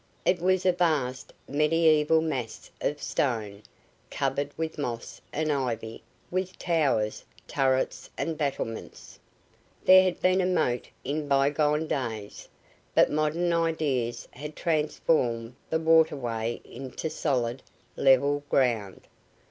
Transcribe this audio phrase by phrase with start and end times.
[0.25, 3.61] It was a vast, mediaeval mass of stone,
[4.09, 9.19] covered with moss and ivy, with towers, turrets and battlements.
[9.85, 12.49] There had been a moat in bygone days,
[12.95, 17.61] but modern ideas had transformed the waterway into solid,
[17.95, 19.01] level ground.